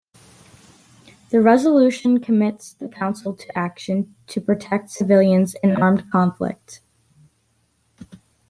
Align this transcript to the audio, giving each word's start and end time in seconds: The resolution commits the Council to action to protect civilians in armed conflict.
The 1.29 1.41
resolution 1.43 2.21
commits 2.21 2.73
the 2.73 2.87
Council 2.89 3.35
to 3.35 3.55
action 3.55 4.15
to 4.29 4.41
protect 4.41 4.89
civilians 4.89 5.55
in 5.61 5.79
armed 5.79 6.09
conflict. 6.11 6.79